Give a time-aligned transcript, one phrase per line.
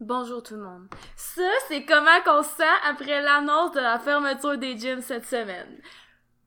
[0.00, 0.88] Bonjour tout le monde.
[1.16, 5.80] Ça, c'est comment qu'on se sent après l'annonce de la fermeture des gyms cette semaine.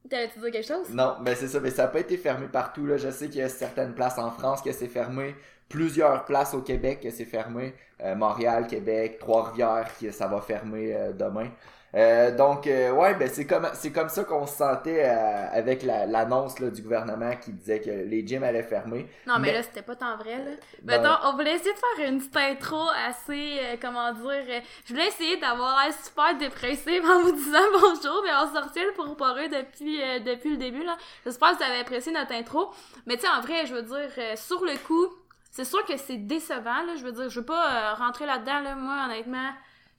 [0.08, 0.90] T'allais-tu dire quelque chose?
[0.92, 2.88] Non, mais c'est ça, mais ça n'a pas été fermé partout.
[2.96, 5.36] Je sais qu'il y a certaines places en France que c'est fermé,
[5.68, 7.74] plusieurs places au Québec que c'est fermé.
[8.02, 11.50] Euh, Montréal, Québec, Trois-Rivières, qui ça va fermer euh, demain.
[11.96, 15.82] Euh, donc, euh, ouais, ben c'est comme c'est comme ça qu'on se sentait euh, avec
[15.82, 19.10] l'annonce du gouvernement qui disait que les gyms allaient fermer.
[19.26, 20.52] Non, mais, là, c'était pas tant vrai, là.
[20.84, 25.38] Mettons, on voulait essayer de faire une petite intro assez, comment dire, je voulais essayer
[25.38, 30.00] d'avoir l'air super dépressive en vous disant bonjour, mais on sortait le pour parler depuis,
[30.24, 30.96] depuis le début, là.
[31.26, 32.72] J'espère que vous avez apprécié notre intro.
[33.08, 35.08] Mais tu sais, en vrai, je veux dire, sur le coup,
[35.50, 36.96] c'est sûr que c'est décevant, là.
[36.98, 38.76] Je veux dire, je veux pas rentrer là-dedans, là.
[38.76, 39.50] Moi, honnêtement,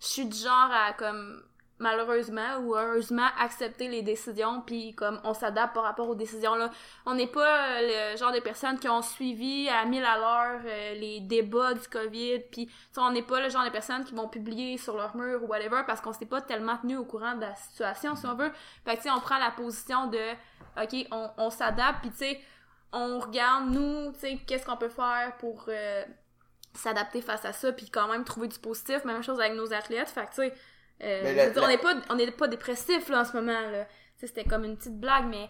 [0.01, 1.43] je suis du genre à, comme
[1.81, 6.71] malheureusement ou heureusement accepter les décisions puis comme on s'adapte par rapport aux décisions là
[7.07, 10.61] on n'est pas euh, le genre de personnes qui ont suivi à mille à l'heure
[10.65, 14.29] euh, les débats du covid puis on n'est pas le genre de personnes qui vont
[14.29, 17.41] publier sur leur mur ou whatever parce qu'on s'est pas tellement tenu au courant de
[17.41, 18.53] la situation si on veut.
[18.85, 20.19] Fait que tu sais on prend la position de
[20.81, 22.41] ok on, on s'adapte puis tu sais
[22.93, 26.05] on regarde nous tu sais qu'est-ce qu'on peut faire pour euh,
[26.75, 29.05] s'adapter face à ça puis quand même trouver du positif.
[29.05, 30.09] Même chose avec nos athlètes.
[30.09, 30.55] Fait que tu sais
[31.03, 33.61] euh, on n'est pas, on est pas dépressif là, en ce moment.
[33.73, 33.87] Là.
[34.17, 35.49] C'était comme une petite blague, mais.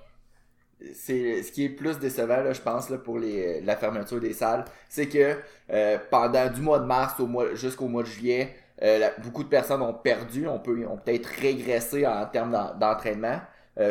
[0.94, 4.32] C'est ce qui est plus décevant, là, je pense, là, pour les, la fermeture des
[4.32, 5.36] salles, c'est que
[5.70, 9.48] euh, pendant du mois de mars au mois jusqu'au mois de juillet, euh, beaucoup de
[9.50, 13.40] personnes ont perdu, on peut, ont peut-être régressé en termes d'entraînement.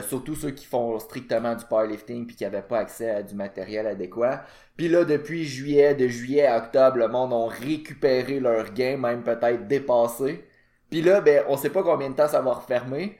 [0.07, 3.85] surtout ceux qui font strictement du powerlifting puis qui n'avaient pas accès à du matériel
[3.85, 4.43] adéquat.
[4.75, 9.23] Puis là, depuis juillet, de juillet à octobre, le monde ont récupéré leur gain, même
[9.23, 10.43] peut-être dépassé.
[10.89, 13.17] Puis là, ben, on sait pas combien de temps ça va refermer.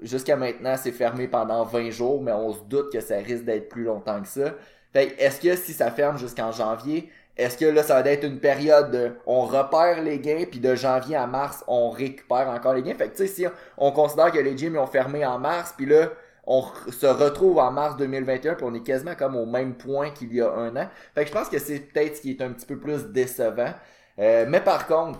[0.00, 3.68] Jusqu'à maintenant, c'est fermé pendant 20 jours, mais on se doute que ça risque d'être
[3.68, 4.54] plus longtemps que ça.
[4.92, 8.38] Fait est-ce que si ça ferme jusqu'en janvier, est-ce que là, ça va être une
[8.38, 12.82] période de on repère les gains, puis de janvier à mars, on récupère encore les
[12.82, 12.94] gains?
[12.94, 13.46] Fait que tu sais, si
[13.76, 16.10] on considère que les gyms ont fermé en mars, puis là,
[16.46, 20.32] on se retrouve en mars 2021, puis on est quasiment comme au même point qu'il
[20.32, 20.88] y a un an.
[21.14, 23.72] Fait que je pense que c'est peut-être ce qui est un petit peu plus décevant.
[24.18, 25.18] Euh, mais par contre,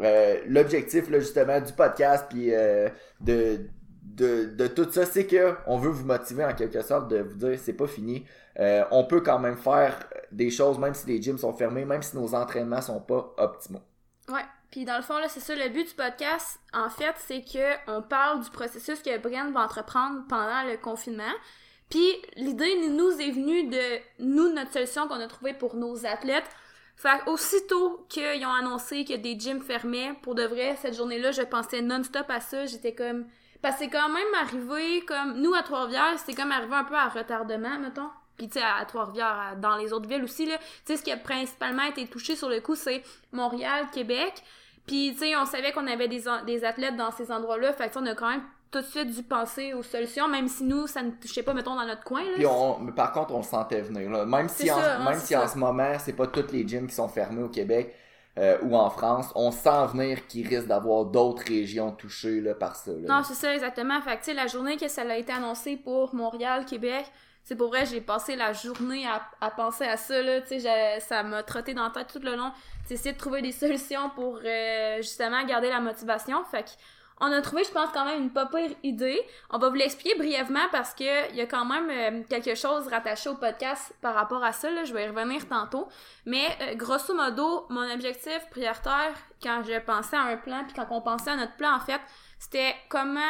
[0.00, 2.88] euh, l'objectif justement du podcast puis euh,
[3.20, 3.68] de,
[4.02, 7.34] de, de tout ça c'est que on veut vous motiver en quelque sorte de vous
[7.34, 8.24] dire c'est pas fini.
[8.58, 9.96] Euh, on peut quand même faire
[10.32, 13.82] des choses même si les gyms sont fermés même si nos entraînements sont pas optimaux.
[14.28, 14.44] Ouais.
[14.70, 17.90] Puis dans le fond là c'est ça le but du podcast en fait c'est que
[17.90, 21.34] on parle du processus que Brian va entreprendre pendant le confinement.
[21.90, 26.48] Puis l'idée nous est venue de nous notre solution qu'on a trouvée pour nos athlètes
[27.00, 31.40] fait aussitôt qu'ils ont annoncé que des gyms fermaient, pour de vrai, cette journée-là, je
[31.40, 32.66] pensais non-stop à ça.
[32.66, 33.24] J'étais comme...
[33.62, 35.40] Parce que c'est quand même arrivé comme...
[35.40, 38.10] Nous, à Trois-Rivières, c'était comme arrivé un peu à retardement, mettons.
[38.36, 40.58] Puis, tu sais, à Trois-Rivières, dans les autres villes aussi, là.
[40.58, 43.02] Tu sais, ce qui a principalement été touché sur le coup, c'est
[43.32, 44.34] Montréal, Québec.
[44.86, 47.72] Puis, tu sais, on savait qu'on avait des, des athlètes dans ces endroits-là.
[47.72, 50.64] Fait que, on a quand même tout de suite dû penser aux solutions, même si
[50.64, 52.22] nous, ça ne touchait pas, mettons, dans notre coin.
[52.22, 52.30] Là.
[52.36, 54.10] Puis on, mais par contre, on sentait venir.
[54.10, 54.24] Là.
[54.24, 56.94] Même si, en, hein, même si en ce moment, c'est pas toutes les gyms qui
[56.94, 57.94] sont fermés au Québec
[58.38, 62.76] euh, ou en France, on sent venir qu'il risque d'avoir d'autres régions touchées là, par
[62.76, 62.92] ça.
[62.92, 64.00] Non, c'est ça, exactement.
[64.02, 67.06] Fait que, la journée que ça a été annoncé pour Montréal, Québec,
[67.42, 70.40] c'est pour vrai, j'ai passé la journée à, à penser à ça, là,
[71.00, 72.52] ça m'a trotté dans la tête tout le long.
[72.86, 76.44] J'ai essayé de trouver des solutions pour, euh, justement, garder la motivation.
[76.44, 76.70] Fait que,
[77.20, 79.20] on a trouvé, je pense, quand même une pas pire idée.
[79.50, 82.88] On va vous l'expliquer brièvement parce que il y a quand même euh, quelque chose
[82.88, 84.70] rattaché au podcast par rapport à ça.
[84.70, 84.84] Là.
[84.84, 85.86] Je vais y revenir tantôt.
[86.24, 90.86] Mais euh, grosso modo, mon objectif prioritaire quand je pensais à un plan, puis quand
[90.90, 92.00] on pensait à notre plan, en fait,
[92.38, 93.20] c'était comment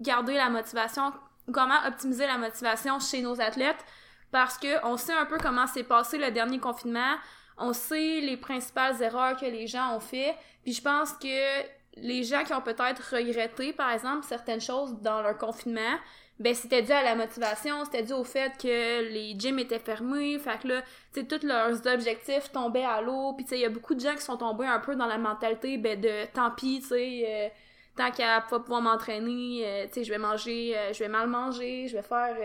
[0.00, 1.12] garder la motivation,
[1.52, 3.84] comment optimiser la motivation chez nos athlètes.
[4.30, 7.16] Parce que on sait un peu comment s'est passé le dernier confinement.
[7.58, 10.36] On sait les principales erreurs que les gens ont fait.
[10.62, 15.22] Puis je pense que les gens qui ont peut-être regretté, par exemple, certaines choses dans
[15.22, 15.96] leur confinement,
[16.38, 20.38] ben c'était dû à la motivation, c'était dû au fait que les gyms étaient fermés,
[20.38, 20.82] fait que là,
[21.12, 23.94] tu sais, tous leurs objectifs tombaient à l'eau, puis tu sais, il y a beaucoup
[23.94, 26.88] de gens qui sont tombés un peu dans la mentalité, ben de tant pis, tu
[26.88, 27.48] sais, euh,
[27.96, 31.26] tant qu'à pas pouvoir m'entraîner, euh, tu sais, je vais manger, euh, je vais mal
[31.28, 32.36] manger, je vais faire,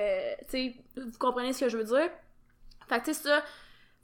[0.50, 2.10] tu sais, vous comprenez ce que je veux dire?
[2.88, 3.44] Fait que tu sais, ça,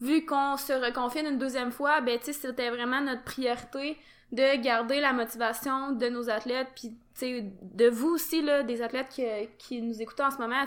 [0.02, 3.98] vu qu'on se reconfine une deuxième fois, ben tu sais, c'était vraiment notre priorité
[4.32, 9.24] de garder la motivation de nos athlètes puis de vous aussi là des athlètes qui,
[9.58, 10.66] qui nous écoutent en ce moment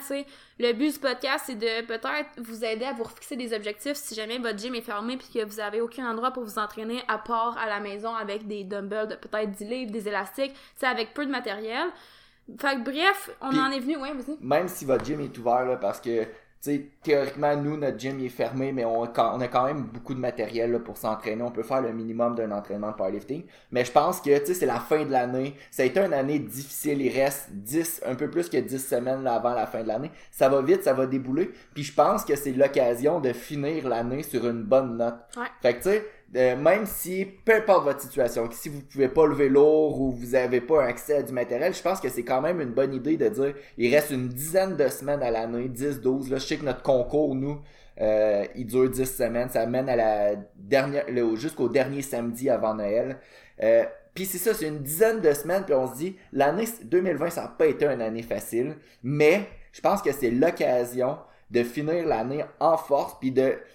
[0.59, 4.15] le but du podcast c'est de peut-être vous aider à vous fixer des objectifs si
[4.15, 7.19] jamais votre gym est fermé puis que vous avez aucun endroit pour vous entraîner à
[7.19, 11.27] part à la maison avec des dumbbells de peut-être 10 livres des élastiques avec peu
[11.27, 11.89] de matériel.
[12.59, 14.37] Fait que bref on en est venu ouais vas-y.
[14.41, 16.27] même si votre gym est ouvert là parce que
[16.61, 20.21] sais, théoriquement, nous, notre gym est fermé, mais on, on a quand même beaucoup de
[20.21, 21.43] matériel là, pour s'entraîner.
[21.43, 23.45] On peut faire le minimum d'un entraînement de powerlifting.
[23.73, 25.55] Mais je pense que, c'est la fin de l'année.
[25.71, 27.01] Ça a été une année difficile.
[27.01, 30.11] Il reste 10, un peu plus que 10 semaines là, avant la fin de l'année.
[30.31, 31.51] Ça va vite, ça va débouler.
[31.75, 35.17] Puis je pense que c'est l'occasion de finir l'année sur une bonne note.
[35.37, 35.47] Ouais.
[35.63, 39.27] Fait que, tu sais, euh, même si, peu importe votre situation, si vous pouvez pas
[39.27, 42.41] lever lourd ou vous avez pas accès à du matériel, je pense que c'est quand
[42.41, 46.01] même une bonne idée de dire, il reste une dizaine de semaines à l'année, 10,
[46.01, 47.59] 12, là, je sais que notre concours, nous,
[48.01, 51.05] euh, il dure 10 semaines, ça mène à la dernière,
[51.35, 53.19] jusqu'au dernier samedi avant Noël.
[53.63, 53.85] Euh,
[54.15, 57.43] puis c'est ça, c'est une dizaine de semaines, puis on se dit, l'année 2020, ça
[57.43, 61.19] n'a pas été une année facile, mais je pense que c'est l'occasion
[61.51, 63.33] de finir l'année en force, puis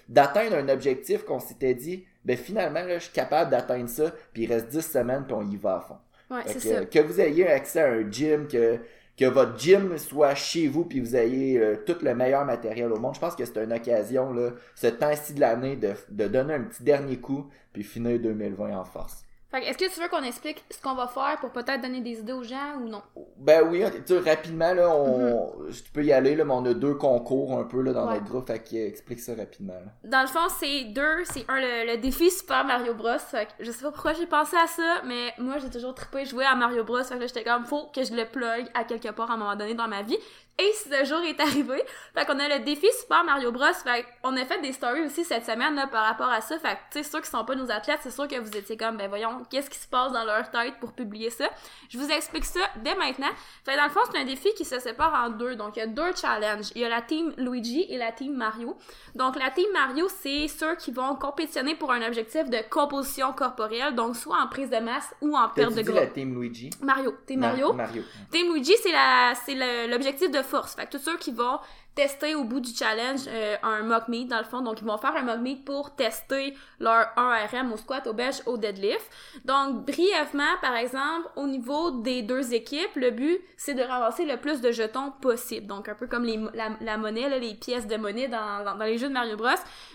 [0.08, 4.44] d'atteindre un objectif qu'on s'était dit, ben finalement, là, je suis capable d'atteindre ça, puis
[4.44, 5.98] il reste 10 semaines, puis on y va à fond.
[6.30, 6.86] Ouais, que, ça.
[6.86, 8.80] que vous ayez accès à un gym, que,
[9.18, 13.00] que votre gym soit chez vous, puis vous ayez euh, tout le meilleur matériel au
[13.00, 16.56] monde, je pense que c'est une occasion, là, ce temps-ci de l'année, de, de donner
[16.56, 19.25] un petit dernier coup, puis finir 2020 en force.
[19.56, 22.02] Fait que est-ce que tu veux qu'on explique ce qu'on va faire pour peut-être donner
[22.02, 23.02] des idées aux gens ou non?
[23.38, 26.74] Ben oui, tu sais, rapidement, là, on, tu peux y aller, là, mais on a
[26.74, 28.16] deux concours un peu là, dans Ouais.
[28.16, 29.74] notre groupe, fait que, explique ça rapidement.
[29.76, 29.92] là.
[30.04, 31.24] Dans le fond, c'est deux.
[31.24, 33.18] C'est un, le, le défi Super Mario Bros.
[33.18, 36.26] Fait que je sais pas pourquoi j'ai pensé à ça, mais moi, j'ai toujours trippé
[36.26, 37.02] jouer à Mario Bros.
[37.04, 39.38] Fait que là, j'étais comme, faut que je le plug à quelque part à un
[39.38, 40.18] moment donné dans ma vie.
[40.58, 41.84] Et ce jour est arrivé.
[42.16, 43.66] Fait qu'on a le défi Super Mario Bros.
[43.84, 46.58] Fait qu'on a fait des stories aussi cette semaine, là, par rapport à ça.
[46.60, 48.78] Fait que, tu sais, ceux qui sont pas nos athlètes, c'est sûr que vous étiez
[48.78, 51.50] comme, ben voyons, qu'est-ce qui se passe dans leur tête pour publier ça?
[51.90, 53.28] Je vous explique ça dès maintenant.
[53.66, 55.56] Fait que dans le fond, c'est un défi qui se sépare en deux.
[55.58, 56.68] Donc, il y a deux challenges.
[56.74, 58.78] Il y a la team Luigi et la team Mario.
[59.14, 63.94] Donc, la team Mario, c'est ceux qui vont compétitionner pour un objectif de composition corporelle,
[63.94, 66.14] donc soit en prise de masse ou en perte de dit la gras.
[66.14, 66.70] team Luigi?
[66.82, 67.74] Mario, team Ma- Mario.
[67.74, 68.04] Mario.
[68.32, 70.76] Team Luigi, c'est l'objectif de force.
[70.76, 71.60] Fait que tous ceux qui vont
[71.96, 74.98] tester au bout du challenge euh, un mock meet dans le fond, donc ils vont
[74.98, 79.10] faire un mock meet pour tester leur 1RM au squat, au bench, au deadlift.
[79.46, 84.38] Donc brièvement, par exemple, au niveau des deux équipes, le but c'est de ramasser le
[84.38, 85.68] plus de jetons possible.
[85.68, 89.14] Donc un peu comme la, monnaie, les pièces de monnaie dans, dans, les jeux de
[89.14, 89.48] Mario Bros.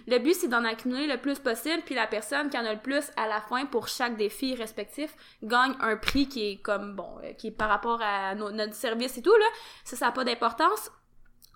[0.07, 2.81] Le but c'est d'en accumuler le plus possible, puis la personne qui en a le
[2.81, 7.11] plus à la fin pour chaque défi respectif gagne un prix qui est comme bon,
[7.23, 9.47] euh, qui est par rapport à no- notre service et tout là.
[9.85, 10.91] Ça, ça n'a pas d'importance.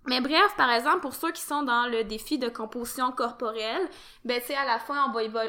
[0.06, 3.80] Mais bref, par exemple, pour ceux qui sont dans le défi de composition corporelle,
[4.24, 5.42] ben tu sais, à la fin, on va,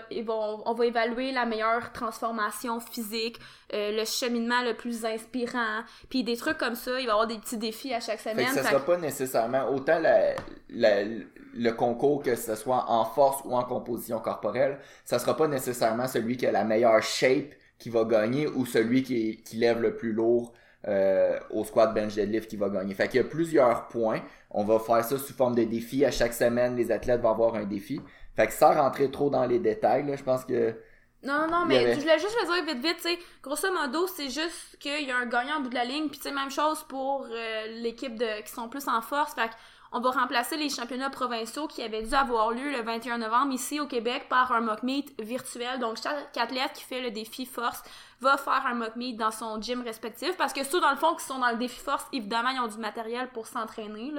[0.65, 3.37] on va évaluer la meilleure transformation physique,
[3.73, 6.91] euh, le cheminement le plus inspirant, puis des trucs comme ça.
[6.99, 8.45] Il va y avoir des petits défis à chaque Fait semaine.
[8.47, 10.35] que ça Fait sera que- pas nécessairement autant la,
[10.69, 15.47] la- le concours que ce soit en force ou en composition corporelle, ça sera pas
[15.47, 19.81] nécessairement celui qui a la meilleure shape qui va gagner ou celui qui, qui lève
[19.81, 20.53] le plus lourd
[20.87, 22.93] euh, au squat bench deadlift qui va gagner.
[22.93, 24.21] Fait qu'il y a plusieurs points.
[24.57, 26.05] On va faire ça sous forme de défi.
[26.05, 27.99] À chaque semaine, les athlètes vont avoir un défi.
[28.35, 30.75] Fait que sans rentrer trop dans les détails, là, je pense que
[31.23, 34.07] Non, non, mais avait- je voulais juste le dire vite, vite, tu sais, grosso modo,
[34.07, 36.31] c'est juste qu'il y a un gagnant au bout de la ligne, puis tu sais,
[36.31, 39.49] même chose pour euh, l'équipe de qui sont plus en force, fait
[39.95, 43.79] on va remplacer les championnats provinciaux qui avaient dû avoir lieu le 21 novembre ici
[43.79, 45.79] au Québec par un mock meet virtuel.
[45.79, 47.81] Donc, chaque athlète qui fait le défi force
[48.19, 51.15] va faire un mock meet dans son gym respectif parce que ceux, dans le fond,
[51.15, 54.11] qui sont dans le défi force, évidemment, ils ont du matériel pour s'entraîner.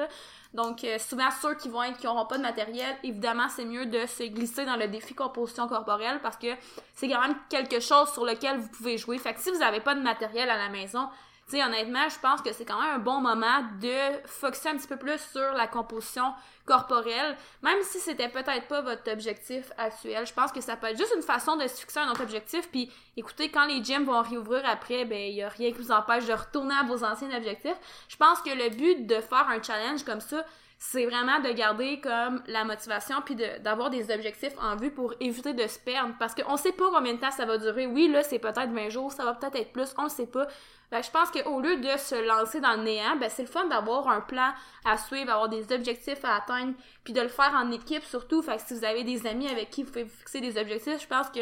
[0.54, 3.84] Donc, euh, souvent, ceux qui vont être, qui auront pas de matériel, évidemment, c'est mieux
[3.84, 6.54] de se glisser dans le défi composition corporelle parce que
[6.94, 9.18] c'est quand même quelque chose sur lequel vous pouvez jouer.
[9.18, 11.06] Fait que si vous avez pas de matériel à la maison,
[11.48, 14.76] tu sais, honnêtement, je pense que c'est quand même un bon moment de focuser un
[14.76, 16.34] petit peu plus sur la composition
[16.64, 20.26] corporelle, même si c'était peut-être pas votre objectif actuel.
[20.26, 22.68] Je pense que ça peut être juste une façon de se fixer un autre objectif.
[22.72, 25.92] Puis, écoutez, quand les gyms vont réouvrir après, ben, il y a rien qui vous
[25.92, 27.78] empêche de retourner à vos anciens objectifs.
[28.08, 30.44] Je pense que le but de faire un challenge comme ça,
[30.78, 35.54] c'est vraiment de garder comme la motivation puis d'avoir des objectifs en vue pour éviter
[35.54, 37.86] de se perdre parce qu'on sait pas combien de temps ça va durer.
[37.86, 40.46] Oui, là, c'est peut-être 20 jours, ça va peut-être être plus, on le sait pas.
[40.90, 43.48] Fait que je pense qu'au lieu de se lancer dans le néant, ben c'est le
[43.48, 44.52] fun d'avoir un plan
[44.84, 48.42] à suivre, avoir des objectifs à atteindre, puis de le faire en équipe surtout.
[48.42, 51.06] Fait que si vous avez des amis avec qui vous pouvez fixer des objectifs, je
[51.06, 51.40] pense que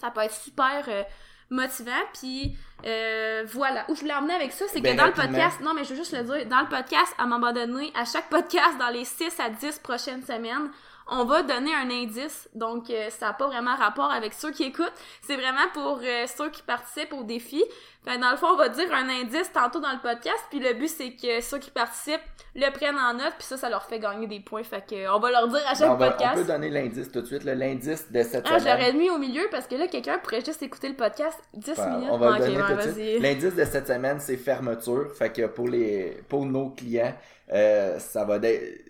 [0.00, 1.02] ça peut être super euh,
[1.50, 1.92] motivant.
[2.12, 3.84] Puis euh, voilà.
[3.88, 5.90] Où je voulais emmener avec ça, c'est que Ben, dans le podcast, non mais je
[5.90, 8.88] veux juste le dire, dans le podcast, à un moment donné, à chaque podcast, dans
[8.90, 10.70] les 6 à 10 prochaines semaines,
[11.08, 12.48] on va donner un indice.
[12.54, 14.92] Donc, euh, ça n'a pas vraiment rapport avec ceux qui écoutent.
[15.22, 17.62] C'est vraiment pour euh, ceux qui participent au défi.
[18.06, 20.74] Ben, dans le fond, on va dire un indice tantôt dans le podcast, puis le
[20.74, 22.20] but, c'est que ceux qui participent
[22.54, 24.62] le prennent en note, puis ça, ça leur fait gagner des points.
[24.62, 26.32] Fait que, on va leur dire à chaque Ben, on, va- podcast.
[26.36, 27.44] on peut donner l'indice tout de suite.
[27.44, 28.78] L'indice de cette Ah, semaine.
[28.78, 31.88] j'aurais mis au milieu parce que là, quelqu'un pourrait juste écouter le podcast 10 Enfin,
[31.96, 32.08] minutes.
[32.12, 32.94] on va donner ouais, tout de suite.
[32.94, 33.18] vas-y.
[33.18, 35.12] L'indice de cette semaine, c'est fermeture.
[35.14, 37.14] Fait que pour les pour nos clients,
[37.52, 38.38] euh, ça va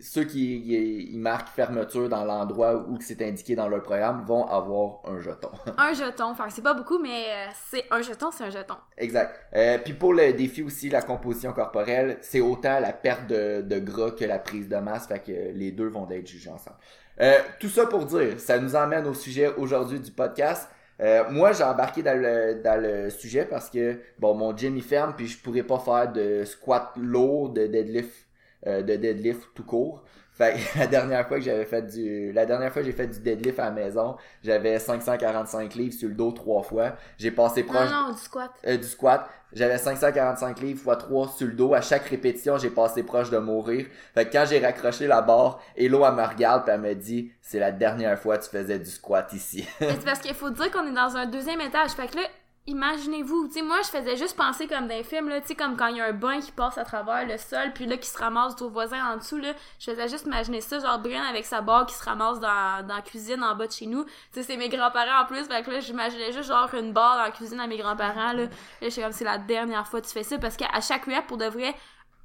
[0.01, 5.21] ceux qui marquent fermeture dans l'endroit où c'est indiqué dans leur programme vont avoir un
[5.21, 5.51] jeton.
[5.77, 6.25] Un jeton.
[6.27, 8.77] Enfin, c'est pas beaucoup, mais euh, c'est un jeton, c'est un jeton.
[9.07, 9.41] exact.
[9.55, 14.11] Euh, puis pour le défi aussi, la composition corporelle, c'est autant la perte de, gras
[14.11, 15.07] que la prise de masse.
[15.07, 16.77] Fait que les deux vont être jugés ensemble.
[17.21, 20.69] Euh, tout ça pour dire, ça nous emmène au sujet aujourd'hui du podcast.
[21.01, 24.83] Euh, moi, j'ai embarqué dans le, dans le sujet parce que, bon, mon gym il
[24.83, 28.27] ferme, puis je pourrais pas faire de squat lourd, de deadlift,
[28.67, 30.05] de deadlift tout court.
[30.37, 33.07] Fait que la dernière fois que j'avais fait du, la dernière fois que j'ai fait
[33.07, 36.93] du deadlift à la maison, j'avais 545 livres sur le dos trois fois.
[37.19, 38.51] J'ai passé proche Non, non, du squat.
[38.67, 39.29] euh, du squat.
[39.53, 41.73] J'avais 545 livres x 3 sur le dos.
[41.73, 43.87] À chaque répétition, j'ai passé proche de mourir.
[44.15, 47.33] Fait que quand j'ai raccroché la barre, Hello, elle me regarde puis elle me dit,
[47.41, 49.67] c'est la dernière fois que tu faisais du squat ici.
[49.79, 51.93] C'est parce qu'il faut dire qu'on est dans un deuxième étage.
[51.93, 52.23] Fait que là,
[52.67, 55.55] imaginez-vous, tu sais, moi, je faisais juste penser comme dans les films, là, tu sais,
[55.55, 57.97] comme quand il y a un bain qui passe à travers le sol, puis là,
[57.97, 59.53] qui se ramasse au voisin en dessous, là.
[59.79, 63.03] Je faisais juste imaginer ça, genre Brian avec sa barre qui se ramasse dans, la
[63.03, 64.05] cuisine en bas de chez nous.
[64.05, 67.17] Tu sais, c'est mes grands-parents en plus, fait que là, j'imaginais juste genre une barre
[67.17, 68.45] dans la cuisine à mes grands-parents, là.
[68.45, 68.49] Là,
[68.81, 71.37] j'étais comme, c'est la dernière fois que tu fais ça, parce qu'à chaque rep, pour
[71.37, 71.75] de vrai,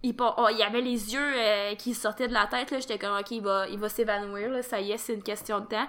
[0.03, 2.97] il, oh, il y avait les yeux euh, qui sortaient de la tête là j'étais
[2.97, 5.65] comme ok il va il va s'évanouir là ça y est c'est une question de
[5.65, 5.87] temps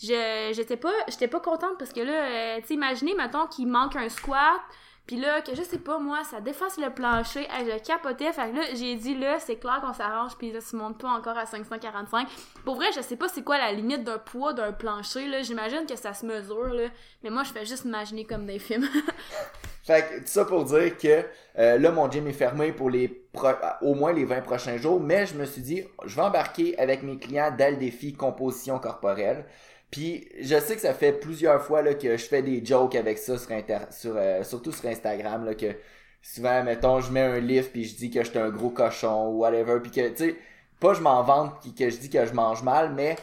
[0.00, 3.96] je j'étais pas j'étais pas contente parce que là euh, tu imaginez mettons qu'il manque
[3.96, 4.60] un squat
[5.06, 8.50] puis là que je sais pas moi ça défasse le plancher hey, je capotais fait
[8.50, 11.36] que là j'ai dit là c'est clair qu'on s'arrange puis là tu montes pas encore
[11.36, 12.28] à 545
[12.64, 15.86] pour vrai je sais pas c'est quoi la limite d'un poids d'un plancher là j'imagine
[15.86, 16.88] que ça se mesure là
[17.22, 18.88] mais moi je fais juste imaginer comme des films
[19.84, 21.24] fait que tout ça pour dire que
[21.58, 23.48] euh, là, mon gym est fermé pour les pro-
[23.82, 27.02] au moins les 20 prochains jours, mais je me suis dit, je vais embarquer avec
[27.02, 29.44] mes clients dans le défi composition corporelle.
[29.92, 33.18] Puis je sais que ça fait plusieurs fois là, que je fais des jokes avec
[33.18, 35.76] ça sur, inter- sur euh, surtout sur Instagram là, que
[36.22, 39.40] souvent mettons je mets un lift puis je dis que j'étais un gros cochon ou
[39.40, 40.36] whatever puis que tu sais
[40.80, 43.16] pas je m'en vante puis que je dis que je mange mal mais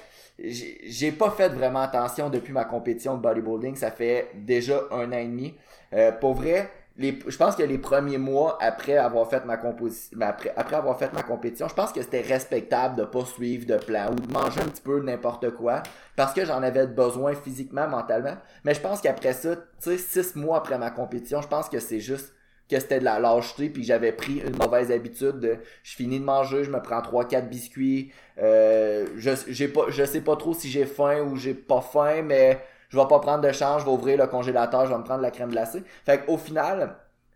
[0.44, 5.18] j'ai pas fait vraiment attention depuis ma compétition de bodybuilding ça fait déjà un an
[5.18, 5.56] et demi.
[5.94, 10.18] Euh, pour vrai les, je pense que les premiers mois après avoir fait ma composition
[10.22, 13.78] après, après avoir fait ma compétition je pense que c'était respectable de pas suivre de
[13.78, 15.82] plan ou de manger un petit peu n'importe quoi
[16.18, 18.36] parce que j'en avais besoin physiquement mentalement.
[18.66, 21.80] Mais je pense qu'après ça tu sais six mois après ma compétition je pense que
[21.80, 22.34] c'est juste
[22.70, 26.26] que c'était de la lâcheté puis j'avais pris une mauvaise habitude de je finis de
[26.26, 30.54] manger je me prends trois quatre biscuits euh, je j'ai pas je sais pas trop
[30.54, 33.86] si j'ai faim ou j'ai pas faim mais je vais pas prendre de change je
[33.86, 36.96] vais ouvrir le congélateur je vais me prendre la crème glacée fait qu'au final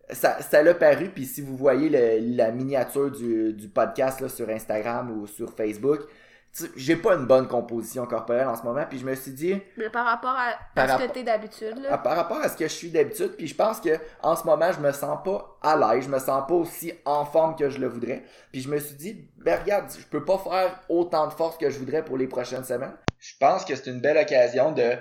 [0.10, 4.30] ça ça l'a paru puis si vous voyez le- la miniature du, du podcast là,
[4.30, 6.02] sur Instagram ou sur Facebook
[6.76, 9.90] j'ai pas une bonne composition corporelle en ce moment puis je me suis dit Mais
[9.90, 12.66] par rapport à, Par à ce que t'es d'habitude là par rapport à ce que
[12.66, 13.90] je suis d'habitude, puis je pense que
[14.22, 17.26] en ce moment, je me sens pas à l'aise, je me sens pas aussi en
[17.26, 18.24] forme que je le voudrais.
[18.52, 21.72] Puis je me suis dit, ben regarde, je peux pas faire autant de force que
[21.72, 22.94] je voudrais pour les prochaines semaines.
[23.18, 24.92] Je pense que c'est une belle occasion de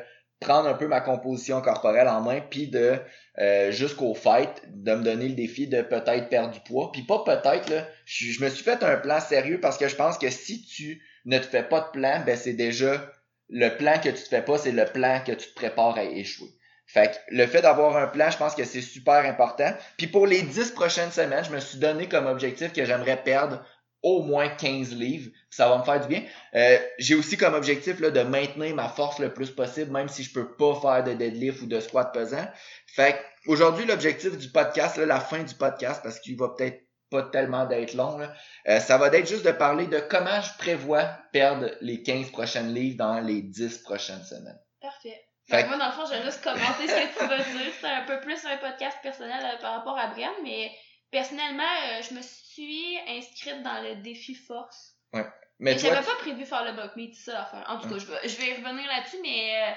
[0.42, 2.98] prendre un peu ma composition corporelle en main, puis de
[3.38, 6.92] euh, jusqu'au fight, de me donner le défi de peut-être perdre du poids.
[6.92, 7.72] Puis pas peut-être,
[8.04, 11.38] je, me suis fait un plan sérieux parce que je pense que si tu ne
[11.38, 13.10] te fais pas de plan, ben c'est déjà
[13.48, 16.04] le plan que tu te fais pas, c'est le plan que tu te prépares à
[16.04, 16.50] échouer.
[16.86, 19.72] Fait que le fait d'avoir un plan, je pense que c'est super important.
[19.96, 23.64] Puis pour les 10 prochaines semaines, je me suis donné comme objectif que j'aimerais perdre
[24.02, 25.30] au moins 15 livres.
[25.50, 26.22] Ça va me faire du bien.
[26.54, 30.22] Euh, j'ai aussi comme objectif là, de maintenir ma force le plus possible, même si
[30.22, 32.46] je peux pas faire de deadlift ou de squat pesant.
[32.86, 36.82] Fait que aujourd'hui, l'objectif du podcast, là, la fin du podcast, parce qu'il va peut-être
[37.10, 38.32] pas tellement d'être long, là,
[38.68, 42.72] euh, ça va être juste de parler de comment je prévois perdre les 15 prochaines
[42.72, 44.58] livres dans les 10 prochaines semaines.
[44.80, 45.20] Parfait.
[45.48, 47.72] Fait moi, dans le fond, je vais juste commenter ce que tu vas dire.
[47.80, 50.70] C'est un peu plus un podcast personnel euh, par rapport à Brian, mais
[51.12, 54.96] personnellement, euh, je me suis inscrite dans le défi force.
[55.60, 57.64] Mais tu vois, J'avais pas prévu faire le buck meet, ça l'affaire.
[57.68, 59.72] En tout cas, je vais, je vais revenir là-dessus, mais euh,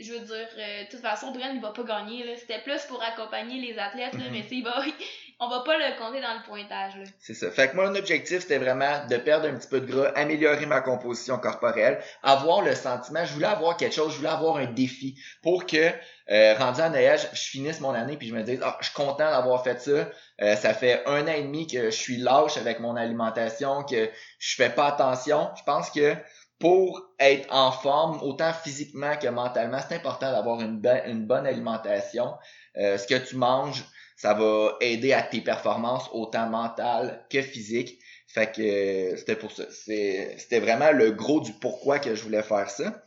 [0.00, 2.24] je veux dire, euh, de toute façon, Brian, il va pas gagner.
[2.24, 2.32] là.
[2.36, 4.82] C'était plus pour accompagner les athlètes, là, mais tu sais, il va,
[5.40, 6.96] on va pas le compter dans le pointage.
[6.96, 7.04] Là.
[7.20, 7.50] C'est ça.
[7.50, 10.80] Fait que mon objectif, c'était vraiment de perdre un petit peu de gras, améliorer ma
[10.80, 15.16] composition corporelle, avoir le sentiment, je voulais avoir quelque chose, je voulais avoir un défi
[15.42, 15.90] pour que,
[16.30, 18.86] euh, rendu en Noël, je, je finisse mon année puis je me dise, ah, je
[18.86, 20.08] suis content d'avoir fait ça.
[20.42, 24.10] Euh, ça fait un an et demi que je suis lâche avec mon alimentation, que
[24.38, 25.50] je fais pas attention.
[25.56, 26.16] Je pense que
[26.58, 31.46] pour être en forme, autant physiquement que mentalement, c'est important d'avoir une, be- une bonne
[31.46, 32.34] alimentation.
[32.76, 33.84] Euh, ce que tu manges,
[34.16, 37.98] ça va aider à tes performances autant mentales que physiques.
[38.28, 39.64] Fait que euh, c'était pour ça.
[39.70, 43.02] C'était vraiment le gros du pourquoi que je voulais faire ça.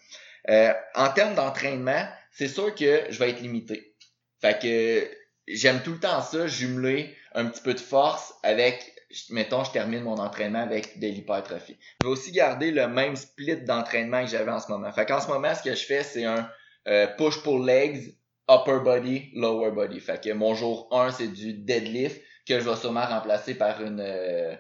[0.50, 3.96] Euh, en termes d'entraînement, c'est sûr que je vais être limité.
[4.40, 5.10] Fait que
[5.48, 8.94] j'aime tout le temps ça, jumeler un petit peu de force avec,
[9.30, 11.78] mettons, je termine mon entraînement avec de l'hypertrophie.
[12.02, 14.92] Je vais aussi garder le même split d'entraînement que j'avais en ce moment.
[14.92, 16.50] Fait qu'en ce moment, ce que je fais, c'est un
[16.88, 18.16] euh, push-pull legs,
[18.50, 20.00] upper body, lower body.
[20.00, 24.00] Fait que mon jour 1, c'est du deadlift que je vais sûrement remplacer par une,
[24.00, 24.56] euh,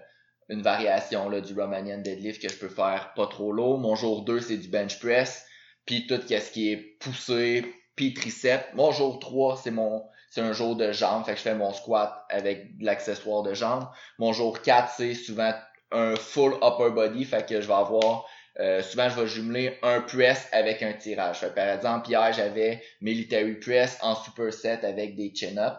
[0.49, 3.79] une variation là, du Romanian deadlift que je peux faire pas trop lourd.
[3.79, 5.45] Mon jour 2, c'est du bench press,
[5.85, 8.65] puis tout ce qui est poussé, puis triceps.
[8.73, 10.03] Mon jour 3, c'est mon
[10.37, 13.55] c'est un jour de jambes, fait que je fais mon squat avec de l'accessoire de
[13.55, 13.87] jambes.
[14.19, 15.51] Mon jour 4, c'est souvent
[15.91, 18.27] un full upper body, fait que je vais avoir
[18.59, 21.39] euh, souvent je vais jumeler un press avec un tirage.
[21.39, 25.73] Fait, par exemple, hier j'avais military press en superset avec des chin-up.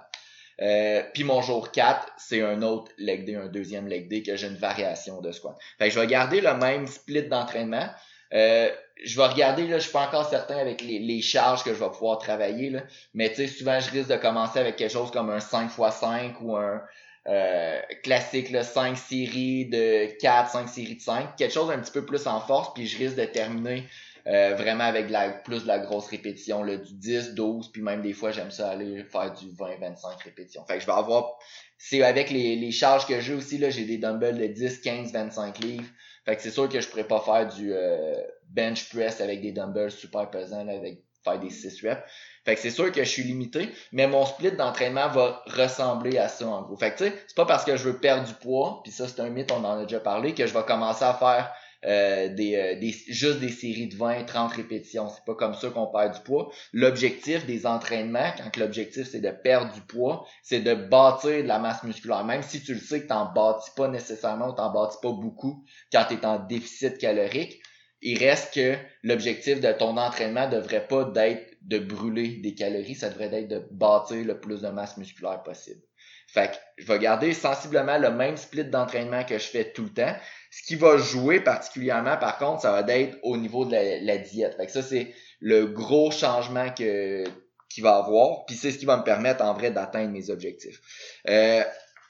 [0.60, 4.34] Euh, puis mon jour 4, c'est un autre leg day, un deuxième leg day que
[4.34, 5.56] j'ai une variation de squat.
[5.78, 7.90] Fait que je vais garder le même split d'entraînement.
[8.34, 8.70] Euh,
[9.04, 11.78] je vais regarder, là, je suis pas encore certain avec les, les charges que je
[11.78, 12.82] vais pouvoir travailler, là,
[13.14, 16.56] mais tu sais, souvent je risque de commencer avec quelque chose comme un 5x5 ou
[16.56, 16.82] un
[17.28, 21.92] euh, classique, là, 5 séries de 4, 5 séries de 5, quelque chose un petit
[21.92, 23.84] peu plus en force, puis je risque de terminer
[24.26, 28.02] euh, vraiment avec la, plus de la grosse répétition, là, du 10, 12, puis même
[28.02, 30.64] des fois j'aime ça aller faire du 20, 25 répétitions.
[30.66, 31.38] Fait que je vais avoir,
[31.78, 35.12] c'est avec les, les charges que j'ai aussi, là, j'ai des dumbbells de 10, 15,
[35.12, 35.88] 25 livres.
[36.28, 38.14] Fait que c'est sûr que je pourrais pas faire du euh,
[38.50, 42.02] bench press avec des dumbbells super pesants, avec faire des 6 reps.
[42.44, 46.28] Fait que c'est sûr que je suis limité, mais mon split d'entraînement va ressembler à
[46.28, 46.76] ça en gros.
[46.76, 49.08] Fait que tu sais, c'est pas parce que je veux perdre du poids, puis ça
[49.08, 51.50] c'est un mythe, on en a déjà parlé, que je vais commencer à faire
[51.84, 55.08] euh, des, euh, des, juste des séries de 20, 30 répétitions.
[55.08, 56.50] C'est pas comme ça qu'on perd du poids.
[56.72, 61.60] L'objectif des entraînements, quand l'objectif c'est de perdre du poids, c'est de bâtir de la
[61.60, 62.24] masse musculaire.
[62.24, 65.64] Même si tu le sais que t'en bâtis pas nécessairement ou t'en bâtis pas beaucoup
[65.92, 67.60] quand tu es en déficit calorique,
[68.02, 73.10] il reste que l'objectif de ton entraînement devrait pas d'être de brûler des calories, ça
[73.10, 75.80] devrait être de bâtir le plus de masse musculaire possible.
[76.28, 79.90] Fait que je vais garder sensiblement le même split d'entraînement que je fais tout le
[79.90, 80.14] temps.
[80.50, 84.56] Ce qui va jouer particulièrement, par contre, ça va être au niveau de la, diète.
[84.56, 87.24] Fait que ça, c'est le gros changement que
[87.70, 88.44] qu'il va avoir.
[88.46, 90.80] Puis c'est ce qui va me permettre en vrai d'atteindre mes objectifs.
[91.28, 91.62] Euh,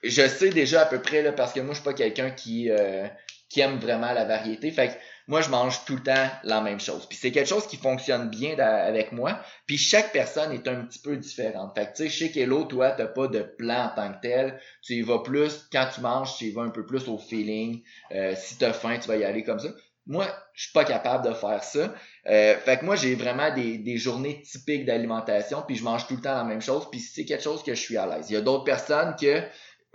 [0.03, 2.71] je sais déjà à peu près, là, parce que moi, je suis pas quelqu'un qui,
[2.71, 3.07] euh,
[3.49, 4.71] qui aime vraiment la variété.
[4.71, 7.05] Fait moi, je mange tout le temps la même chose.
[7.07, 9.38] Puis c'est quelque chose qui fonctionne bien avec moi.
[9.67, 11.75] Puis chaque personne est un petit peu différente.
[11.77, 14.59] Fait que tu sais, chez Kello, toi, t'as pas de plan en tant que tel.
[14.83, 17.83] Tu y vas plus, quand tu manges, tu y vas un peu plus au feeling.
[18.12, 19.69] Euh, si t'as faim, tu vas y aller comme ça.
[20.07, 21.93] Moi, je suis pas capable de faire ça.
[22.27, 26.17] Euh, fait que moi, j'ai vraiment des, des journées typiques d'alimentation, puis je mange tout
[26.17, 28.31] le temps la même chose, puis c'est quelque chose que je suis à l'aise.
[28.31, 29.43] Il y a d'autres personnes que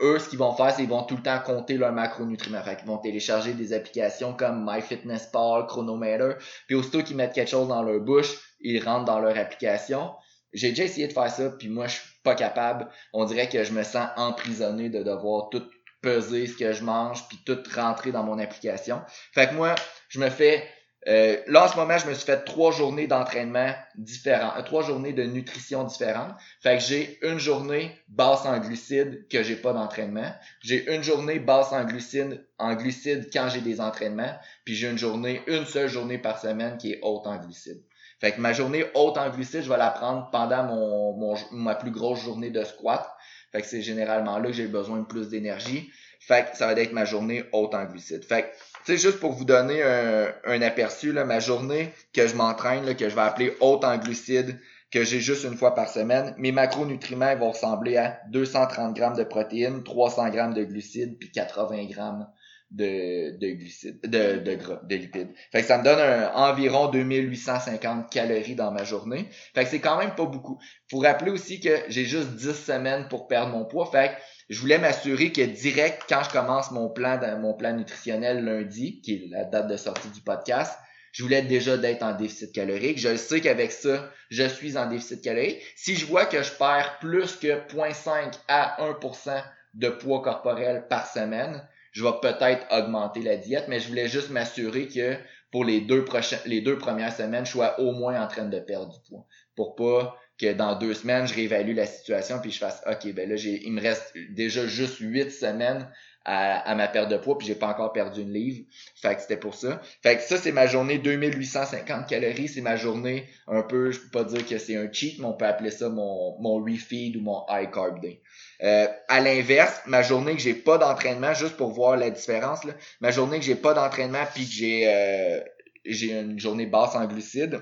[0.01, 2.62] eux, ce qu'ils vont faire, c'est qu'ils vont tout le temps compter leurs macronutriments.
[2.63, 6.34] Fait qu'ils vont télécharger des applications comme MyFitnessPal, Chronometer,
[6.67, 10.12] puis aussitôt qu'ils mettent quelque chose dans leur bouche, ils rentrent dans leur application.
[10.53, 12.88] J'ai déjà essayé de faire ça, puis moi, je suis pas capable.
[13.12, 15.63] On dirait que je me sens emprisonné de devoir tout
[16.01, 19.01] peser ce que je mange, puis tout rentrer dans mon application.
[19.34, 19.73] Fait que moi,
[20.10, 20.67] je me fais
[21.08, 24.84] euh, là, en ce moment, je me suis fait trois journées d'entraînement différents, euh, trois
[24.84, 26.34] journées de nutrition différentes.
[26.62, 30.32] Fait que j'ai une journée basse en glucides que j'ai pas d'entraînement.
[30.62, 34.34] J'ai une journée basse en glucides, en glucides quand j'ai des entraînements.
[34.66, 37.84] Puis j'ai une journée, une seule journée par semaine qui est haute en glucides.
[38.22, 41.76] Fait que ma journée haute en glucides, je vais la prendre pendant mon, mon ma
[41.76, 43.06] plus grosse journée de squat.
[43.52, 45.92] Fait que c'est généralement là que j'ai besoin de plus d'énergie.
[46.22, 48.24] Fait que ça va être ma journée haute en glucides.
[48.24, 48.48] Fait que
[48.86, 53.10] tu juste pour vous donner un, un aperçu, là, ma journée que je m'entraîne, que
[53.10, 54.60] je vais appeler haute en glucides,
[54.91, 59.24] que j'ai juste une fois par semaine, mes macronutriments vont ressembler à 230 grammes de
[59.24, 62.28] protéines, 300 grammes de glucides, puis 80 grammes
[62.74, 65.30] de, de glucides, de, de de lipides.
[65.52, 66.00] Fait que ça me donne
[66.34, 69.30] environ 2850 calories dans ma journée.
[69.54, 70.60] Fait que c'est quand même pas beaucoup.
[70.90, 73.86] Faut rappeler aussi que j'ai juste 10 semaines pour perdre mon poids.
[73.92, 78.44] Fait que je voulais m'assurer que direct quand je commence mon plan mon plan nutritionnel
[78.44, 80.78] lundi, qui est la date de sortie du podcast,
[81.12, 82.98] je voulais déjà d'être en déficit calorique.
[82.98, 85.62] Je sais qu'avec ça, je suis en déficit calorique.
[85.76, 89.44] Si je vois que je perds plus que 0.5 à 1%
[89.76, 91.62] de poids corporel par semaine,
[91.93, 95.15] je vais peut-être augmenter la diète, mais je voulais juste m'assurer que
[95.51, 98.60] pour les deux prochaines, les deux premières semaines, je sois au moins en train de
[98.60, 99.25] perdre du poids.
[99.56, 103.29] Pour pas que dans deux semaines, je réévalue la situation puis je fasse OK, ben
[103.29, 105.88] là, j'ai, il me reste déjà juste huit semaines
[106.25, 108.65] à, ma perte de poids, puis j'ai pas encore perdu une livre.
[108.95, 109.79] Fait que c'était pour ça.
[110.01, 112.47] Fait que ça, c'est ma journée 2850 calories.
[112.47, 115.34] C'est ma journée un peu, je peux pas dire que c'est un cheat, mais on
[115.34, 118.23] peut appeler ça mon, mon refeed ou mon high carb day.
[118.63, 122.62] Euh, à l'inverse, ma journée que j'ai pas d'entraînement, juste pour voir la différence,
[123.02, 125.41] ma journée que j'ai pas d'entraînement puis que j'ai euh,
[125.86, 127.62] une journée basse en glucides,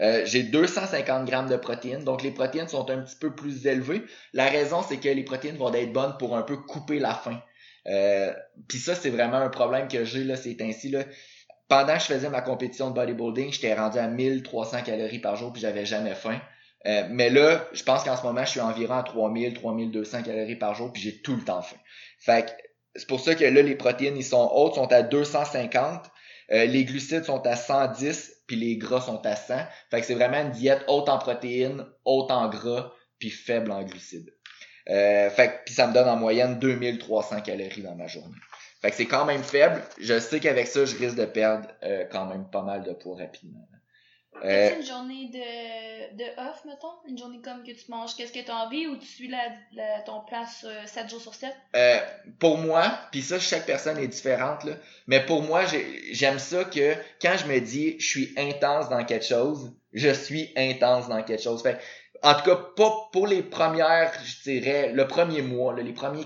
[0.00, 4.02] euh, j'ai 250 grammes de protéines, donc les protéines sont un petit peu plus élevées.
[4.34, 7.40] La raison, c'est que les protéines vont être bonnes pour un peu couper la faim.
[7.86, 8.32] Euh,
[8.68, 11.04] Puis ça, c'est vraiment un problème que j'ai là, c'est ainsi là.
[11.68, 15.52] Pendant que je faisais ma compétition de bodybuilding, j'étais rendu à 1300 calories par jour
[15.52, 16.40] puis j'avais jamais faim.
[16.86, 20.56] Euh, mais là, je pense qu'en ce moment, je suis environ à 3000, 3200 calories
[20.56, 21.76] par jour puis j'ai tout le temps faim.
[22.20, 22.50] Fait que
[22.94, 26.10] c'est pour ça que là, les protéines, ils sont hautes, sont à 250.
[26.52, 29.54] Euh, les glucides sont à 110 puis les gras sont à 100.
[29.90, 33.82] Fait que c'est vraiment une diète haute en protéines, haute en gras, puis faible en
[33.82, 34.32] glucides.
[34.88, 38.36] Euh, fait que, puis ça me donne en moyenne 2300 calories dans ma journée.
[38.80, 39.82] Fait que c'est quand même faible.
[40.00, 43.16] Je sais qu'avec ça, je risque de perdre euh, quand même pas mal de poids
[43.16, 43.66] rapidement.
[44.44, 46.92] Euh, une journée de, de off, mettons?
[47.08, 50.00] Une journée comme que tu manges qu'est-ce que tu as envie ou tu suis la,
[50.04, 51.50] ton place 7 jours sur 7?
[51.74, 51.98] Euh,
[52.38, 54.72] pour moi, puis ça, chaque personne est différente, là,
[55.06, 55.62] mais pour moi,
[56.12, 60.52] j'aime ça que quand je me dis je suis intense dans quelque chose, je suis
[60.56, 61.62] intense dans quelque chose.
[61.62, 61.78] Fait,
[62.22, 66.24] en tout cas, pas pour les premières, je dirais, le premier mois, les premiers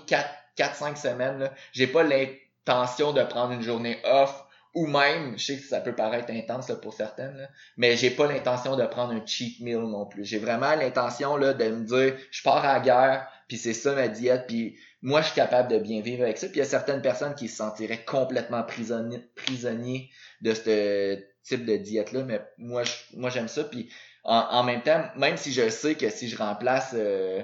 [0.57, 5.65] 4-5 semaines, j'ai pas l'intention de prendre une journée off ou même, je sais que
[5.65, 9.81] ça peut paraître intense pour certaines, mais j'ai pas l'intention de prendre un cheat meal
[9.81, 10.25] non plus.
[10.25, 13.95] J'ai vraiment l'intention là de me dire, je pars à la guerre, puis c'est ça
[13.95, 16.47] ma diète, puis moi je suis capable de bien vivre avec ça.
[16.47, 21.77] Puis il y a certaines personnes qui se sentiraient complètement prisonniers, de ce type de
[21.77, 22.83] diète là, mais moi
[23.15, 23.65] moi j'aime ça.
[23.65, 23.91] Puis
[24.23, 27.43] en, même temps, même si je sais que si je remplace euh,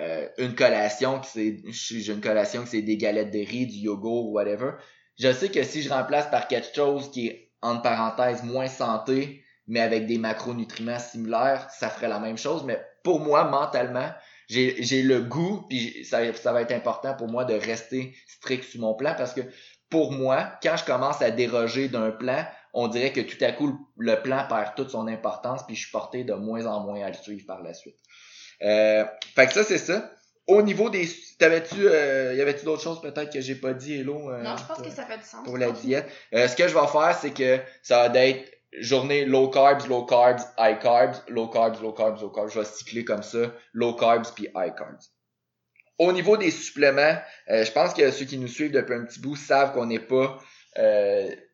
[0.00, 3.76] euh, une collation qui c'est j'ai une collation qui c'est des galettes de riz, du
[3.76, 4.72] yogourt, whatever,
[5.18, 9.42] je sais que si je remplace par quelque chose qui est, entre parenthèses, moins santé,
[9.66, 12.64] mais avec des macronutriments similaires, ça ferait la même chose.
[12.64, 14.10] Mais pour moi, mentalement,
[14.48, 18.80] j'ai le goût, puis ça, ça va être important pour moi de rester strict sur
[18.80, 19.40] mon plan parce que
[19.90, 23.88] pour moi, quand je commence à déroger d'un plan, on dirait que tout à coup,
[23.96, 27.08] le plan perd toute son importance, puis je suis porté de moins en moins à
[27.08, 27.96] le suivre par la suite.
[28.62, 30.10] Euh, fait que ça, c'est ça.
[30.46, 31.08] Au niveau des.
[31.38, 31.88] T'avais-tu.
[31.88, 34.30] Euh, y avait-tu d'autres choses peut-être que j'ai pas dit, Hello?
[34.30, 35.44] Euh, non, je pense que ça fait du sens.
[35.44, 36.08] Pour la diète.
[36.34, 40.04] Euh, ce que je vais faire, c'est que ça va être journée low carbs, low
[40.04, 42.50] carbs, high carbs, low carbs, low carbs, low carbs.
[42.52, 43.38] Je vais cycler comme ça.
[43.72, 45.02] Low carbs puis high carbs.
[45.98, 47.16] Au niveau des suppléments,
[47.50, 49.98] euh, je pense que ceux qui nous suivent depuis un petit bout savent qu'on n'est
[49.98, 50.38] pas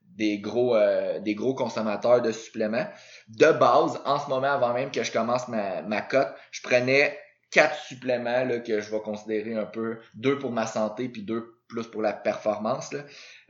[0.03, 0.77] des gros
[1.21, 2.87] des gros consommateurs de suppléments.
[3.29, 7.17] De base, en ce moment, avant même que je commence ma, ma cote, je prenais
[7.53, 11.55] quatre suppléments là, que je vais considérer un peu, deux pour ma santé puis deux
[11.69, 12.93] plus pour la performance.
[12.93, 13.01] Là.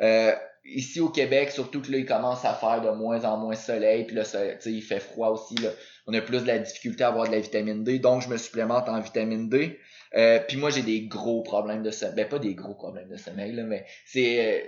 [0.00, 0.32] Euh,
[0.64, 4.04] ici au Québec, surtout que là, il commence à faire de moins en moins soleil,
[4.04, 4.22] puis là,
[4.66, 5.54] il fait froid aussi.
[5.56, 5.70] Là.
[6.06, 8.36] On a plus de la difficulté à avoir de la vitamine D, donc je me
[8.36, 9.78] supplémente en vitamine D.
[10.14, 12.16] Euh, puis moi, j'ai des gros problèmes de sommeil.
[12.16, 14.46] Ben, pas des gros problèmes de sommeil, là, mais c'est.
[14.46, 14.60] Euh,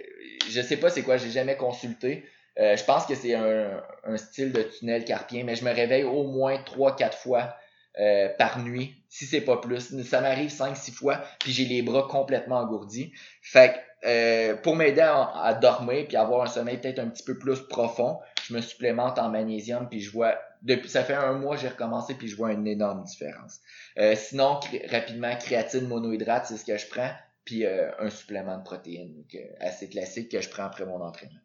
[0.49, 2.25] je sais pas c'est quoi, j'ai jamais consulté.
[2.59, 6.05] Euh, je pense que c'est un, un style de tunnel carpien, mais je me réveille
[6.05, 7.55] au moins trois, quatre fois
[8.01, 10.03] euh, par nuit, si c'est pas plus.
[10.03, 13.13] Ça m'arrive 5-6 fois, puis j'ai les bras complètement engourdis.
[13.43, 13.73] Fait
[14.03, 17.61] que euh, pour m'aider à, dormir puis avoir un sommeil peut-être un petit peu plus
[17.69, 21.69] profond, je me supplémente en magnésium puis je vois depuis ça fait un mois j'ai
[21.69, 23.61] recommencé puis je vois une énorme différence.
[23.99, 24.59] Euh, sinon
[24.91, 27.13] rapidement créatine monohydrate c'est ce que je prends
[27.45, 29.23] puis un supplément de protéines
[29.61, 31.41] assez classique que je prends après mon entraînement.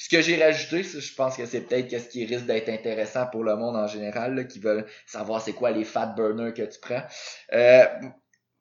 [0.00, 3.44] Ce que j'ai rajouté, je pense que c'est peut-être ce qui risque d'être intéressant pour
[3.44, 7.02] le monde en général, qui veulent savoir c'est quoi les fat burners que tu prends.
[7.52, 7.84] Euh,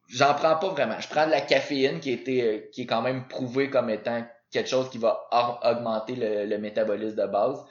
[0.09, 0.99] J'en prends pas vraiment.
[0.99, 4.25] Je prends de la caféine qui, était, euh, qui est quand même prouvé comme étant
[4.51, 5.29] quelque chose qui va
[5.63, 7.63] augmenter le, métabolisme de base.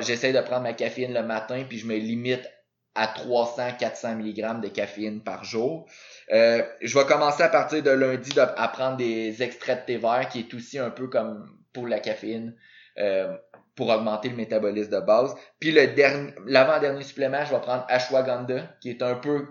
[0.00, 2.46] J'essaie de prendre ma caféine le matin, puis je me limite
[2.94, 5.88] à 300-400 mg de caféine par jour.
[6.32, 10.28] Euh, je vais commencer à partir de lundi à prendre des extraits de thé vert,
[10.28, 12.54] qui est aussi un peu comme pour la caféine.
[12.98, 13.36] Euh,
[13.76, 15.34] pour augmenter le métabolisme de base.
[15.58, 19.46] Puis le dernier, l'avant-dernier supplément, je vais prendre ashwagandha, qui est un peu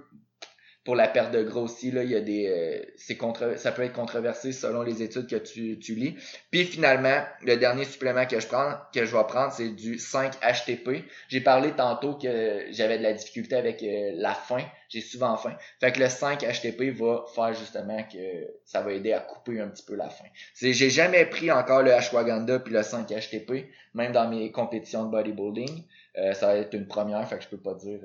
[0.86, 3.72] pour la perte de gros aussi, là, il y a des, euh, c'est contre, ça
[3.72, 6.16] peut être controversé selon les études que tu, tu lis.
[6.52, 11.04] Puis finalement, le dernier supplément que je prends, que je vais prendre, c'est du 5-HTP.
[11.28, 14.64] J'ai parlé tantôt que j'avais de la difficulté avec euh, la faim.
[14.88, 15.56] J'ai souvent faim.
[15.82, 19.84] Fait que le 5-HTP va faire justement que ça va aider à couper un petit
[19.84, 20.26] peu la faim.
[20.54, 25.12] C'est, j'ai jamais pris encore le ashwagandha puis le 5-HTP, même dans mes compétitions de
[25.12, 25.84] bodybuilding.
[26.18, 28.00] Euh, ça va être une première, fait que je peux pas dire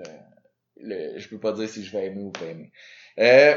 [0.76, 2.72] le, je peux pas dire si je vais aimer ou pas aimer.
[3.18, 3.56] Euh,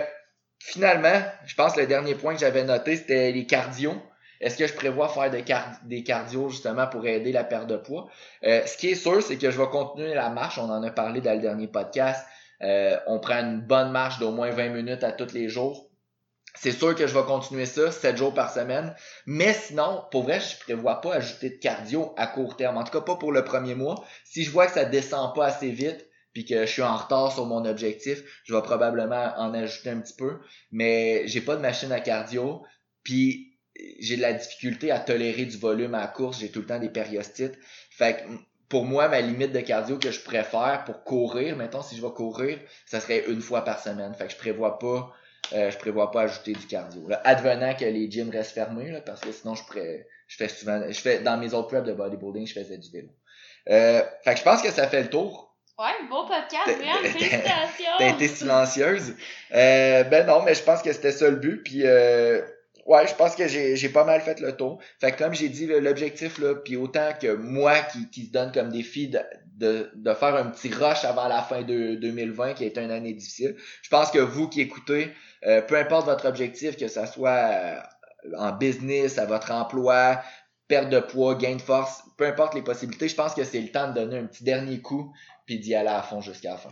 [0.60, 3.94] finalement, je pense que le dernier point que j'avais noté, c'était les cardio.
[4.40, 5.44] Est-ce que je prévois faire des,
[5.86, 8.08] des cardio justement pour aider la perte de poids?
[8.44, 10.60] Euh, ce qui est sûr, c'est que je vais continuer la marche.
[10.60, 12.24] On en a parlé dans le dernier podcast.
[12.62, 15.90] Euh, on prend une bonne marche d'au moins 20 minutes à tous les jours.
[16.60, 18.96] C'est sûr que je vais continuer ça 7 jours par semaine.
[19.28, 22.78] Mais sinon, pour vrai, je prévois pas ajouter de cardio à court terme.
[22.78, 24.04] En tout cas, pas pour le premier mois.
[24.24, 26.07] Si je vois que ça descend pas assez vite,
[26.38, 30.00] puis que je suis en retard sur mon objectif, je vais probablement en ajouter un
[30.00, 30.38] petit peu.
[30.72, 32.62] Mais j'ai pas de machine à cardio.
[33.02, 33.58] Puis
[34.00, 36.40] j'ai de la difficulté à tolérer du volume à la course.
[36.40, 37.58] J'ai tout le temps des périostites.
[37.90, 38.22] Fait que
[38.70, 42.12] pour moi, ma limite de cardio que je préfère pour courir, mettons, si je vais
[42.12, 44.14] courir, ça serait une fois par semaine.
[44.14, 45.12] Fait que je prévois pas,
[45.54, 47.08] euh, je prévois pas ajouter du cardio.
[47.08, 50.50] Là, advenant que les gyms restent fermés, là, parce que sinon je pourrais, je fais
[50.50, 53.10] souvent, je fais, dans mes autres preps de bodybuilding, je faisais du vélo.
[53.72, 55.47] Euh, fait que je pense que ça fait le tour.
[55.80, 57.92] Ouais, bon podcast, Brian, félicitations!
[58.00, 59.14] T'as été silencieuse.
[59.54, 62.42] Euh, ben non, mais je pense que c'était ça le but, puis euh,
[62.88, 64.80] Ouais, je pense que j'ai pas mal fait le tour.
[65.02, 68.54] Fait que comme j'ai dit, l'objectif, là, puis autant que moi qui, qui se donne
[68.54, 69.20] comme défi de,
[69.58, 72.92] de, de, faire un petit rush avant la fin de 2020, qui a été une
[72.92, 75.12] année difficile, je pense que vous qui écoutez,
[75.46, 77.80] euh, peu importe votre objectif, que ça soit euh,
[78.38, 80.22] en business, à votre emploi,
[80.68, 83.72] perte de poids, gain de force, peu importe les possibilités, je pense que c'est le
[83.72, 85.14] temps de donner un petit dernier coup,
[85.46, 86.72] puis d'y aller à fond jusqu'à la fin.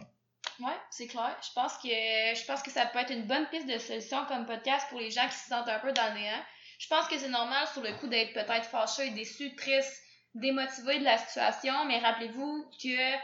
[0.60, 1.36] Oui, c'est clair.
[1.42, 4.46] Je pense que je pense que ça peut être une bonne piste de solution comme
[4.46, 6.44] podcast pour les gens qui se sentent un peu dans le néant.
[6.80, 10.02] Je pense que c'est normal sur le coup d'être peut-être fâché, déçu, triste,
[10.34, 13.16] démotivé de la situation, mais rappelez-vous que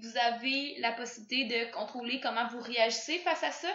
[0.00, 3.68] vous avez la possibilité de contrôler comment vous réagissez face à ça.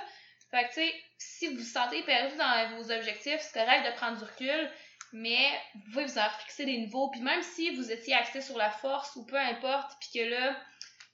[0.52, 0.82] Fait que,
[1.18, 4.72] si vous vous sentez perdu dans vos objectifs, c'est correct de prendre du recul,
[5.16, 7.10] mais vous pouvez vous en fixer des nouveaux.
[7.10, 10.56] Puis même si vous étiez axé sur la force ou peu importe, puis que là,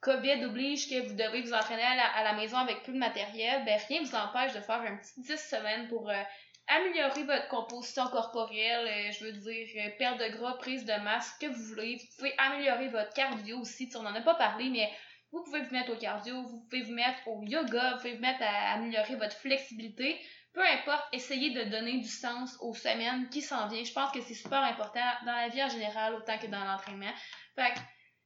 [0.01, 3.79] COVID oblige que vous devez vous entraîner à la, maison avec plus de matériel, ben
[3.87, 6.23] rien ne vous empêche de faire un petit 10 semaines pour euh,
[6.67, 11.35] améliorer votre composition corporelle, euh, je veux dire, euh, perte de gras, prise de masse,
[11.35, 11.97] ce que vous voulez.
[11.97, 14.89] Vous pouvez améliorer votre cardio aussi, on n'en a pas parlé, mais
[15.31, 18.21] vous pouvez vous mettre au cardio, vous pouvez vous mettre au yoga, vous pouvez vous
[18.21, 20.19] mettre à améliorer votre flexibilité.
[20.53, 23.85] Peu importe, essayez de donner du sens aux semaines qui s'en viennent.
[23.85, 27.11] Je pense que c'est super important dans la vie en général autant que dans l'entraînement.
[27.55, 27.79] Fait que,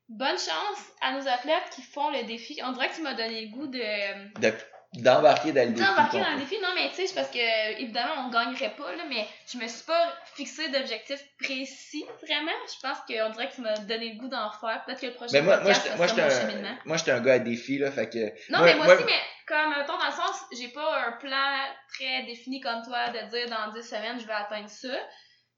[0.10, 2.60] bonne chance à nos athlètes qui font le défi.
[2.64, 4.40] On dirait que tu m'as donné le goût de.
[5.02, 5.88] D'embarquer dans le défi.
[5.88, 6.56] D'embarquer dans le défi.
[6.62, 9.68] Non, mais tu sais, c'est parce que, évidemment, on gagnerait pas, là, mais je me
[9.68, 12.52] suis pas fixé d'objectif précis, vraiment.
[12.68, 14.84] Je pense qu'on dirait que tu m'as donné le goût d'en faire.
[14.86, 17.78] Peut-être que le prochain mais moi, moi, j'étais un, moi, j'étais un gars à défi,
[17.78, 18.52] là, fait que.
[18.52, 21.58] Non, mais moi, aussi, mais comme, mettons, dans le sens, j'ai pas un plan
[21.94, 24.88] très défini comme toi de dire dans 10 semaines, je vais atteindre ça.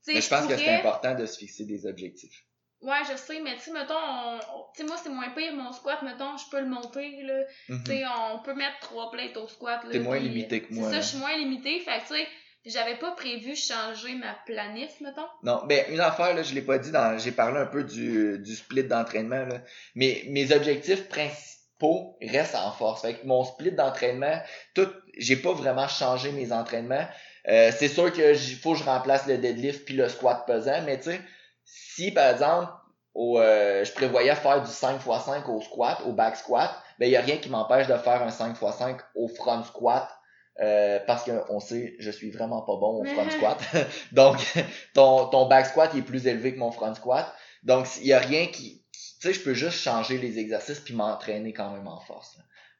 [0.08, 2.43] mais je pense que c'est important de se fixer des objectifs.
[2.81, 4.39] Ouais, je sais, mais tu sais, mettons,
[4.75, 7.39] tu sais, moi, c'est moins pire, mon squat, mettons, je peux le monter, là.
[7.69, 7.83] Mhm.
[7.83, 9.91] Tu sais, on peut mettre trois plates au squat, là.
[9.91, 10.89] T'es moins limité que moi.
[10.89, 12.27] C'est ça, je suis moins limité, fait que, tu sais,
[12.65, 15.27] j'avais pas prévu changer ma planif, mettons.
[15.41, 18.37] Non, ben, une affaire, là, je l'ai pas dit dans, j'ai parlé un peu du,
[18.39, 19.61] du split d'entraînement, là.
[19.95, 23.01] Mais mes objectifs principaux restent en force.
[23.01, 24.39] Fait que mon split d'entraînement,
[24.75, 27.07] tout, j'ai pas vraiment changé mes entraînements.
[27.47, 30.97] Euh, c'est sûr que faut que je remplace le deadlift puis le squat pesant, mais
[30.97, 31.21] tu sais,
[31.67, 32.71] si, par exemple,
[33.13, 37.17] au, euh, je prévoyais faire du 5x5 au squat, au back squat, ben il n'y
[37.17, 40.10] a rien qui m'empêche de faire un 5x5 au front squat.
[40.60, 43.60] Euh, parce qu'on sait, je suis vraiment pas bon au front squat.
[44.12, 44.38] Donc,
[44.95, 47.32] ton, ton back squat est plus élevé que mon front squat.
[47.63, 48.84] Donc, il n'y a rien qui...
[48.91, 52.38] Tu sais, je peux juste changer les exercices puis m'entraîner quand même en force.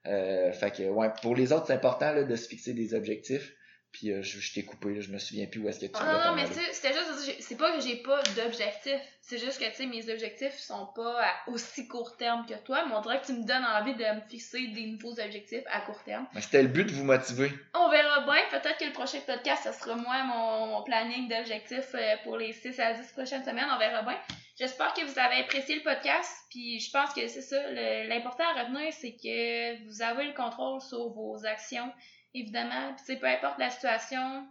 [0.08, 3.54] Euh, fait que, ouais, pour les autres, c'est important là, de se fixer des objectifs.
[3.98, 6.30] Puis euh, je, t'ai coupé, je me souviens plus où est-ce que tu ah, Non,
[6.30, 9.00] non, mais c'était juste, c'est pas que j'ai pas d'objectif.
[9.22, 12.86] C'est juste que, tu sais, mes objectifs sont pas à aussi court terme que toi,
[12.88, 15.82] mais on dirait que tu me donnes envie de me fixer des nouveaux objectifs à
[15.82, 16.28] court terme.
[16.40, 17.52] C'était le but de vous motiver.
[17.74, 18.44] On verra bien.
[18.52, 22.80] Peut-être que le prochain podcast, ça sera moi, mon, planning d'objectifs euh, pour les 6
[22.80, 23.68] à 10 prochaines semaines.
[23.74, 24.20] On verra bien.
[24.60, 26.32] J'espère que vous avez apprécié le podcast.
[26.52, 27.58] Puis je pense que c'est ça.
[27.72, 31.92] L'important à retenir, c'est que vous avez le contrôle sur vos actions
[32.34, 32.96] évidemment.
[33.06, 34.48] Puis, peu importe la situation,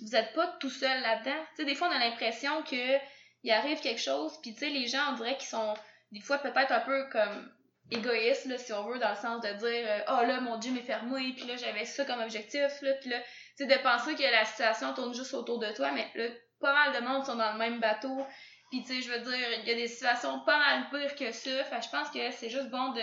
[0.00, 1.44] vous n'êtes pas tout seul là-dedans.
[1.56, 2.98] Tu des fois, on a l'impression que
[3.42, 5.74] il arrive quelque chose, puis les gens, on dirait qu'ils sont
[6.12, 7.52] des fois peut-être un peu comme
[7.90, 10.76] égoïstes, là, si on veut, dans le sens de dire euh, oh là, mon gym
[10.78, 14.14] est fermé, puis là, j'avais ça comme objectif, là, puis là, tu sais, de penser
[14.14, 16.28] que la situation tourne juste autour de toi, mais là,
[16.60, 18.26] pas mal de monde sont dans le même bateau.
[18.70, 21.64] Puis, tu je veux dire, il y a des situations pas mal pires que ça.
[21.64, 23.02] Fait je pense que c'est juste bon de,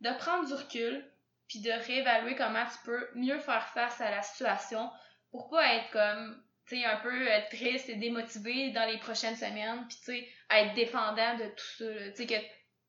[0.00, 1.04] de prendre du recul,
[1.52, 4.90] puis de réévaluer comment tu peux mieux faire face à la situation
[5.30, 9.36] pour pas être comme tu sais un peu euh, triste et démotivé dans les prochaines
[9.36, 12.42] semaines puis tu sais être dépendant de tout ça tu sais que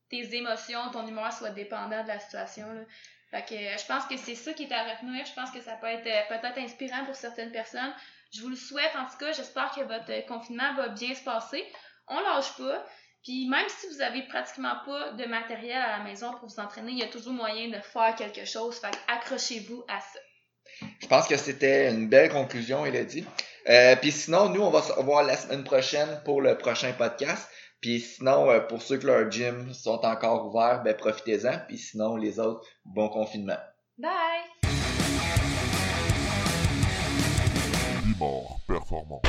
[0.09, 2.81] tes émotions ton humeur soient dépendants de la situation là.
[3.31, 5.25] Fait que je pense que c'est ça qui est à retenir.
[5.25, 7.91] Je pense que ça peut être peut-être inspirant pour certaines personnes.
[8.31, 9.31] Je vous le souhaite en tout cas.
[9.33, 11.65] J'espère que votre confinement va bien se passer.
[12.07, 12.85] On lâche pas.
[13.23, 16.91] Puis même si vous avez pratiquement pas de matériel à la maison pour vous entraîner,
[16.91, 18.77] il y a toujours moyen de faire quelque chose.
[18.77, 20.19] Fait accrochez-vous à ça.
[21.01, 23.25] Je pense que c'était une belle conclusion, Elodie.
[23.69, 27.47] Euh, Puis sinon, nous, on va se revoir la semaine prochaine pour le prochain podcast.
[27.79, 31.59] Puis sinon, euh, pour ceux que leurs gyms sont encore ouverts, ben profitez-en.
[31.67, 33.59] Puis sinon, les autres, bon confinement.
[33.97, 34.11] Bye!
[38.67, 39.21] performant.